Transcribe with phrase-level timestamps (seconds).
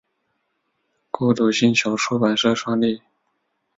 [1.11, 3.03] 孤独星球出版社创立。